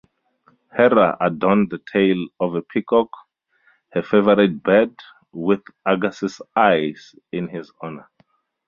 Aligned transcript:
Hera 0.75 1.15
adorned 1.21 1.69
the 1.69 1.77
tail 1.77 2.25
of 2.39 2.55
a 2.55 2.63
peacock-her 2.63 4.01
favorite 4.01 4.63
bird-with 4.63 5.61
Argus's 5.85 6.41
eyes 6.57 7.13
in 7.31 7.47
his 7.49 7.71
honor. 7.83 8.09